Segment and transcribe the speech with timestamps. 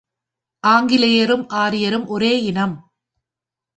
[0.63, 2.75] ஆங்கிலேயரும் ஆரியரும் ஒரே இனம்.